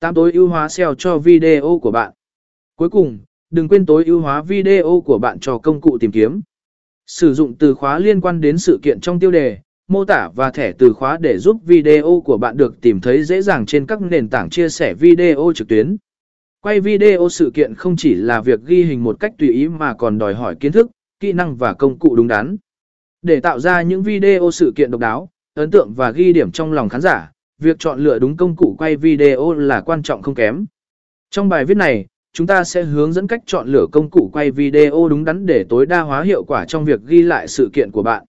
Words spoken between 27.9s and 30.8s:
lựa đúng công cụ quay video là quan trọng không kém.